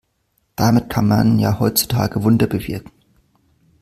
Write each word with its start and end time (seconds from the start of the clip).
Damit 0.55 0.89
kann 0.89 1.07
man 1.07 1.37
ja 1.37 1.59
heutzutage 1.59 2.23
Wunder 2.23 2.47
bewirken. 2.47 2.89